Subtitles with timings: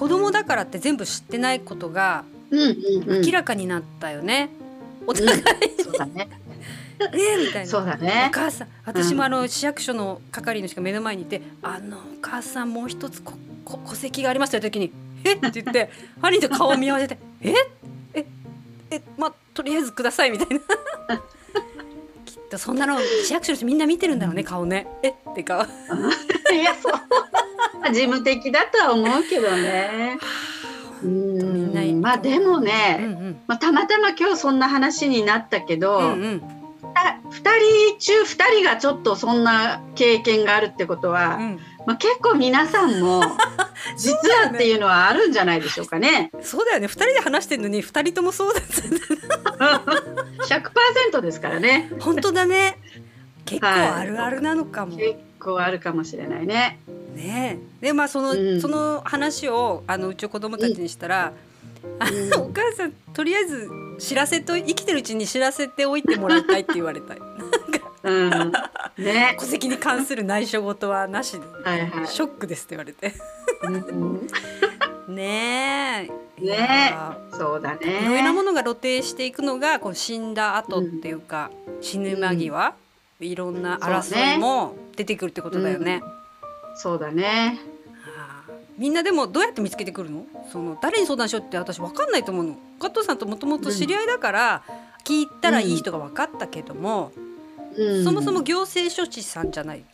[0.00, 4.48] 子供だからって全部知ってないことが明らかになったよね。
[5.06, 5.42] お互いに、
[5.84, 6.30] そうだね
[6.98, 7.62] えーみたいな。
[7.64, 13.34] おそうだね母さん私もあの市役所の係の人が目の前にいて「あのお母さんもう一つこ
[13.66, 14.90] こ戸籍があります」という時に
[15.22, 15.34] 「え？
[15.34, 15.90] っ?」て言って
[16.22, 17.54] 兄と顔を見合わせて「え？
[18.14, 18.26] え？
[18.90, 19.02] え？
[19.18, 20.48] まあとりあえずください」みたい
[21.08, 21.18] な。
[22.24, 24.86] きっとそんなの市役所の人みんな見てるんだろうね顔ね。
[25.02, 25.10] え？
[25.10, 25.62] って顔。
[25.62, 25.66] い
[26.64, 26.92] やそう
[27.92, 30.18] 事務的だとは思うけどね。
[31.02, 32.00] うみん。
[32.00, 33.40] まあでもうんうね、ん。
[33.46, 36.42] まあ、たまたま今日そんな話になったけど、うんうん。
[36.94, 38.26] あ2人中2
[38.60, 41.60] 人がちょっとそんな経験があるってことは、うん。
[41.86, 43.22] まあ、結構皆さんも
[43.96, 44.12] 実
[44.44, 46.30] はっていうのはあるんじゃないでしょうかね。
[46.42, 46.86] そうだよね。
[46.86, 49.82] 二人で話してるのに二人ともそうだった
[50.46, 51.90] 100% ですからね。
[52.00, 52.76] 本当だね。
[53.46, 56.78] 結構はいあるあるなのかも、結構あるかもしれないね。
[57.14, 57.58] ね。
[57.82, 58.60] えでまあその、うん。
[58.60, 61.32] その話をあのうちの子供たちにしたら、
[61.82, 62.42] うん。
[62.42, 67.14] お母さんとりあえず知らせと生きてるうちに知らせておいてもらいたいって言われた
[68.02, 68.52] うん、
[68.96, 69.36] ね。
[69.38, 72.06] 戸籍に関する内緒事はなしではいはい。
[72.06, 73.12] ショックですって言われて。
[73.62, 74.26] うん
[75.14, 76.42] ねえ。
[76.42, 78.46] いねやそうだいろいろなもね。
[78.48, 82.74] のが露呈していくのがこう死んだ後っていうか、死ぬ間際、
[83.20, 86.02] いろんな争いも出てくるってことだよね。
[86.76, 87.60] そうだね。
[88.78, 90.24] みんなでもどうやって見つけてくるの？
[90.50, 94.62] その誰に相談しようって私分かんないと思うの加藤さんともともと知り合いだから
[95.04, 97.12] 聞いたらいい人が分かったけども、
[97.76, 99.84] うん、そもそも行政書士さんじゃない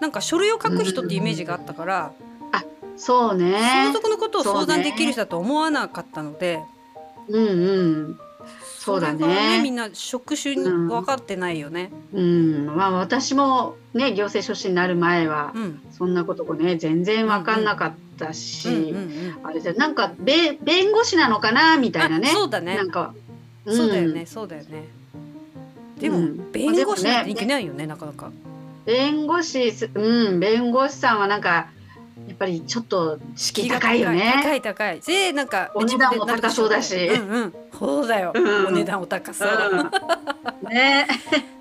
[0.00, 2.12] なんか書類を書く人ってイメージがあったから、
[2.96, 3.60] そうね。
[3.60, 6.60] 相続のことを相談できる人だと思わなかったので
[7.28, 8.18] うんうん。
[8.86, 9.26] そうだね。
[9.26, 11.90] れがみんな職種に分かってないよね。
[12.14, 15.82] うん、まあ私もね行政書士になる前はうん。
[15.90, 22.28] そんなことね全然分かんなかったし、うんうんうんあれじゃなんかべ弁護士なのかなみたいなね。
[22.28, 22.76] あそうだね。
[22.76, 23.12] なんか、
[23.66, 24.84] そうだよね、そうだよね。
[25.98, 26.52] でも、うん。
[26.52, 28.30] 弁護士なんていけないよね、なかなか。
[28.84, 31.70] 弁護士すうん弁護士さんはなんか
[32.26, 34.32] やっぱりちょっと敷居高いよね。
[34.42, 35.00] 高い高い。
[35.00, 37.06] で、なんか、お値段も高そうだし。
[37.06, 38.32] うんうん、そうだよ。
[38.34, 38.66] うん。
[38.66, 39.48] お値段お高そう。
[39.48, 40.68] うん。
[40.68, 41.06] ね。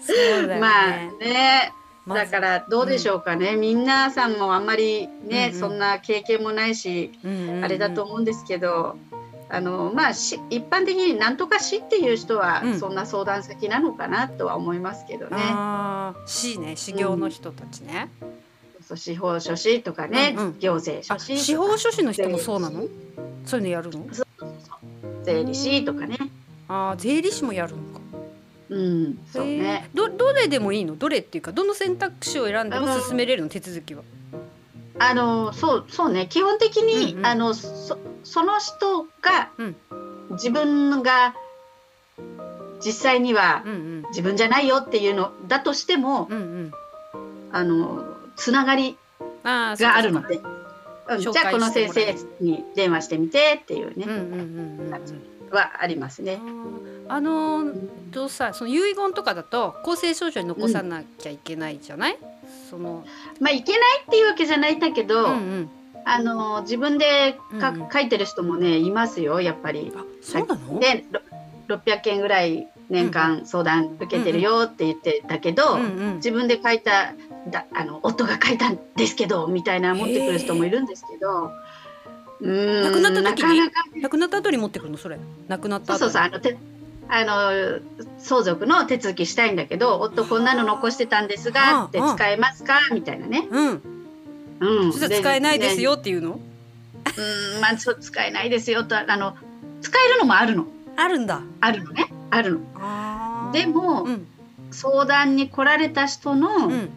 [0.00, 0.60] そうだよね。
[0.60, 0.90] まあ
[1.20, 1.72] ね。
[2.08, 5.60] だからどうでしょうかね、皆さんもあんまりね、うんうん。
[5.60, 7.64] そんな経験もないし、うんうんうん。
[7.64, 8.96] あれだと思うんですけど
[9.48, 12.80] あのまあし一般的になんとか市っていう人はうん。
[12.80, 18.10] そんな相談先なのかなとは思いますけどね、ああ、市ね、修行の人たちね。
[18.82, 22.84] そう司法書士とかね、うんうん行政書あ、士司法書士の人もそうなの？
[23.44, 24.06] そういうのやるの？
[25.22, 26.16] 税理士とかね
[26.68, 28.00] ああ、税理士もやるのか。
[28.70, 34.02] うんそうへねーど、どれでもいいの、どれっていうか、どの選択肢を選んでも進めれるの、手続きは。
[34.98, 39.76] あのそうそうね基本的に、うんうんあのそその人が、うん
[40.30, 41.34] 自分が
[42.84, 44.02] 実際にはうんうん。
[44.10, 46.72] 自分じゃないよっていうのだとしても、うんうん。
[47.52, 48.96] あのつながり
[49.44, 50.62] があるので、うん
[51.18, 54.12] じゃあこの先生に電話してみてっていうね、そうか。
[54.12, 55.32] うんうんうんうんうん。
[55.52, 56.40] はありますね。
[57.08, 62.18] あのーとさその遺言とかだと公正証書に残さなきゃいけないじゃない、
[62.70, 63.04] その
[63.40, 65.70] まあいけないっていうわけじゃないんだけど、うんうん
[66.04, 69.92] あの自分でか、うんうん書いてる人もねいますよやっぱり。
[69.94, 71.04] あそうなの、で
[71.68, 77.14] ろ600件ぐらい年間相談受けてるよって言ってたけど、うんうん自分で書いた
[77.48, 81.50] だあの夫が書いたんですけどみたいな持ってくる人もいるんですけど。
[82.40, 83.60] うーん亡くなった時に？
[83.60, 84.98] なかなか亡くなった後に持ってくるの？
[84.98, 85.18] それ。
[85.48, 85.98] 亡くなった後。
[86.00, 86.56] そうそうあのて
[87.08, 87.80] あの
[88.18, 92.80] 相続の手続きしたいんだけど夫こんなの残してたんですがって使えますか？
[92.92, 93.46] みたいなね。
[93.50, 93.82] うん。
[94.60, 96.40] うん、そしたら使えないですよっていうの、
[97.04, 97.12] で。
[97.56, 99.36] うんまあそう使えないですよとあの
[99.80, 100.66] 使えるのもあるの。
[100.96, 101.42] あるんだ。
[101.60, 102.12] あるのね。
[102.30, 103.50] あるの。
[103.52, 104.26] でも、うん。
[104.70, 106.90] 相談に来られた人のうん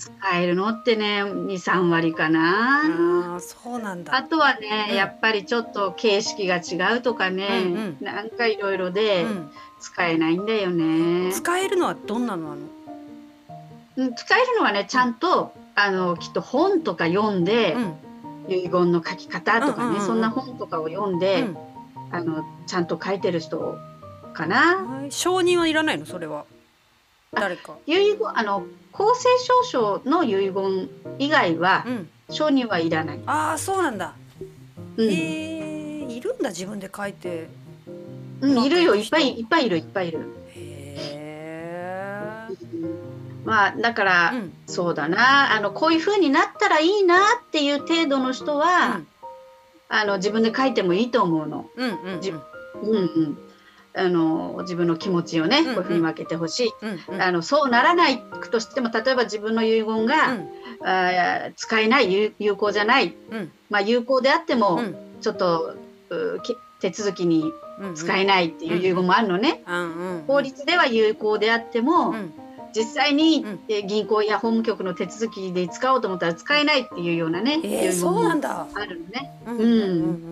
[0.00, 3.34] 使えるのってね23割かな。
[3.34, 4.16] あーそうなんだ。
[4.16, 4.96] あとはね、うん。
[4.96, 8.04] やっぱりちょっと形式が違うとかね、うんうん。
[8.04, 9.50] なんかいろいろでうん。
[9.78, 11.30] 使えないんだよね。
[11.32, 12.56] 使えるのはどんなの
[13.96, 17.94] 使えるのはねちゃんとあのきっと本とか読んで、うん。
[18.48, 20.06] 遺言の書き方とかね、うんうんうんうん。
[20.06, 21.56] そんな本とかを読んで、うん。
[22.10, 23.76] あのちゃんと書いてる人
[24.32, 24.76] かな。
[24.82, 25.12] はい。
[25.12, 26.06] 承認はいらないの？
[26.06, 26.46] それは
[27.32, 27.76] 誰か。
[27.86, 30.88] 遺言あの公正証書の遺言
[31.18, 32.10] 以外はうん。
[32.30, 33.20] 承認はいらない。
[33.26, 34.14] ああそうなんだ。
[34.96, 35.10] うん。
[35.10, 37.48] へえいるんだ自分で書いて。
[38.40, 38.94] うん、いるよ。
[38.94, 40.20] いっぱいいっぱいいるいっぱいいる。
[40.54, 42.48] へえ
[43.44, 44.52] まあだから、うん。
[44.66, 45.54] そうだな。
[45.54, 49.00] あのこういう風になったらいいなっていう程度の人は、
[49.88, 51.68] あの自分で書いてもいいと思うの。
[51.76, 52.20] うんうんうん。
[52.20, 52.40] じうん
[52.82, 53.38] うん、
[53.94, 55.74] あの自分の気持ちをね、うんうん。
[55.74, 56.70] こういうふうに分けてほしい。
[56.82, 57.22] うんうん。
[57.22, 60.36] あのそうならないとしても例えば自分の遺言が、
[60.82, 63.52] あー使えない有有効じゃない、うん。
[63.68, 64.96] まあ、有効であっても、うん。
[65.20, 65.74] ちょっと
[66.80, 67.44] 手続きに
[67.80, 69.62] うん使えないっていう遺言もあるのね。
[69.66, 72.32] うんうん法律では有効であっても、うん。
[72.72, 78.66] 実際に、う銀行や法務局の手続きで使おうと思ったら使えないっていうようなね、遺えー、言そうなんもだ。
[78.72, 79.32] あるのね。
[79.46, 79.64] うんうん。
[79.64, 79.66] う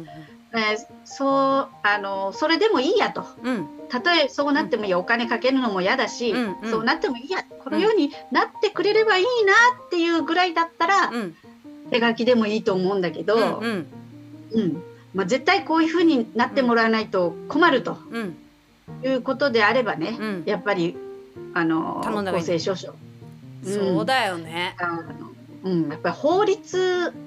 [0.00, 0.08] ん
[0.54, 3.26] えーそうあのそれでもいいやと。
[3.42, 3.68] うん。
[3.88, 6.70] たとえそうなってもいいや、お金かけるのも嫌だし、うんうん。
[6.70, 9.52] そうなってもいいやこのようになってくれればいいな
[9.86, 11.36] っていうぐらいだったら、うん。
[11.90, 13.86] 手書きでもいいと思うんだけど、うんうん。
[14.54, 14.82] うん。
[15.14, 17.98] まあ、絶対こういうふうになってもらわないと困ると。
[18.10, 18.36] うん。
[19.04, 20.42] いうことであればね、うん。
[20.46, 20.96] やっぱり
[21.54, 22.94] あの公正証書、
[23.64, 24.76] そうだよね。
[25.62, 27.23] うん、やっぱり法律うんうん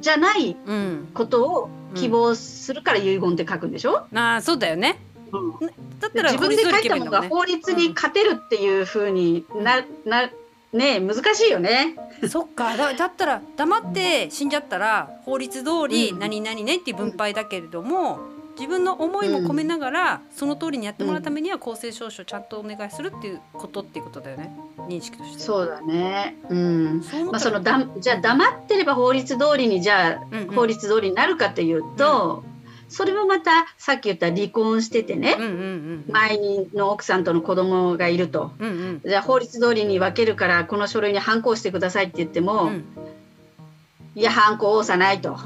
[0.00, 1.08] じゃないうん。
[1.14, 4.98] ことを希望するから遺言って書くんでしょ、ああそうだよね。
[5.32, 5.66] うん。
[6.00, 10.30] だったら自分で書いたものが法法律に勝てるっていうふうにな,、な
[10.72, 11.96] ね難しいよね。
[12.28, 12.76] そっか。
[12.76, 16.18] だだったら黙って死んじゃったら法律通りうん。
[16.18, 18.18] 何々ねっていう分配だけれども
[18.58, 24.56] 自分の思いも込めながらその通りにやってもらうためには公正証書ちゃんとお願いするっていうことっていうことだよね
[24.88, 25.38] 認識として。
[25.40, 26.36] そうだね。
[26.48, 27.02] うん。
[27.30, 32.44] まあそのだじゃあ黙ってれば法律通りにじゃあうんうん法律通りになるかというと、
[32.88, 38.52] それもまたさっき言った離婚しててね、うんうんうん前にの奥さんとの子供がいると。
[38.58, 42.84] うんうんじゃあ法律通りに分けるからこの書類に反抗してくださいって言っても、うん
[44.14, 45.36] いや反抗多さないと。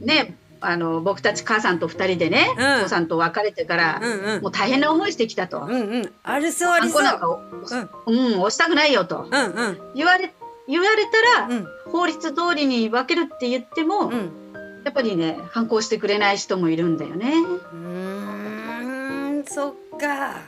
[0.00, 2.74] ねあの僕たち母さんと2人でね、うん。
[2.78, 4.42] お父さんと別れてから、うんうん。
[4.42, 5.60] もう大変な思いしてきたと。
[5.62, 6.12] うんうん。
[6.22, 6.72] あるそう。
[6.72, 7.26] ありそうなんか、
[8.06, 9.26] うん、押したくないよと。
[9.30, 9.78] うんうん。
[9.94, 10.32] 言われ
[10.68, 11.66] 言われたら、うん。
[11.90, 14.30] 法律通りに分けるって言っても、うん。
[14.84, 17.32] やっぱりね反抗してくれない人もいるんだよね。
[17.72, 20.40] うーんそっか。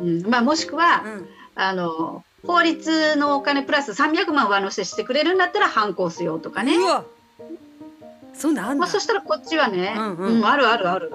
[0.00, 0.26] うん。
[0.28, 1.28] まあ、もしくは、うん。
[1.54, 6.76] あの法律のお金プラス300万上乗せしてくれるんだったら反抗しようとかね。
[6.76, 7.04] うわ
[8.42, 11.12] そんなんまあ、だそしたらこっちはね、うんううんんあるあるある。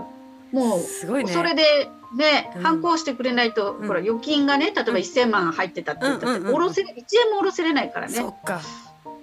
[0.53, 1.33] もうすごいね。
[1.33, 2.61] それでね、うん。
[2.63, 3.87] 反抗してくれないと、うん。
[3.89, 8.13] ほら預金がね例えば1000万入ってたって言ったって、うんうんうん下ろせ1円も下ろせれないからね。
[8.13, 8.61] そっか。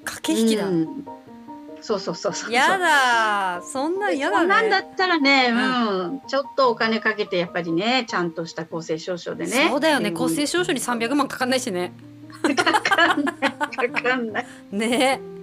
[0.05, 0.69] 駆け引きだ。
[0.69, 1.07] うん。
[1.81, 2.53] そうそうそうそう。
[2.53, 9.69] やだそんなんやだそんなんだねったらね、ううん、ちょっとお金かけてやっぱりね、ちゃんとした公正証書でね。
[9.71, 10.11] そうだよね。
[10.11, 10.15] ん。
[10.15, 11.95] 公正証書に300万かかんないしね。
[12.55, 13.35] かかんない、
[13.91, 14.47] かかんない。
[14.73, 15.34] ね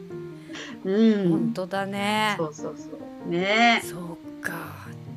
[0.84, 1.30] うん。
[1.30, 2.90] 本当だねそうそうそ
[3.28, 3.30] う。
[3.30, 3.82] ね。
[3.84, 4.52] そうか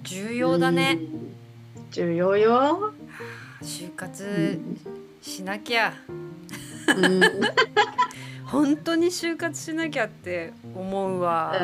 [0.02, 1.34] 重要だねうん。
[1.90, 2.92] 重要よ。
[3.62, 4.78] 就う活ん
[5.22, 5.94] しなきゃ
[6.86, 7.20] うん
[8.44, 11.54] 本当に就活しなきゃって思うわ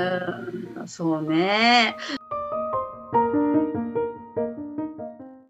[0.79, 1.95] うんそうね。